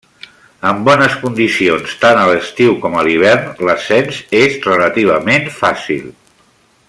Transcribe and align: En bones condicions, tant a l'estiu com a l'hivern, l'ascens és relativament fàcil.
En 0.69 0.79
bones 0.85 1.17
condicions, 1.25 1.93
tant 2.05 2.21
a 2.21 2.25
l'estiu 2.31 2.73
com 2.85 2.97
a 3.01 3.05
l'hivern, 3.09 3.53
l'ascens 3.69 4.23
és 4.41 4.59
relativament 4.71 5.49
fàcil. 5.61 6.09